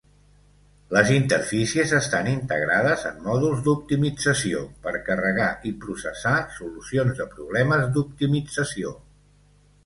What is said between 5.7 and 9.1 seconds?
i processar solucions de problemes d’optimització.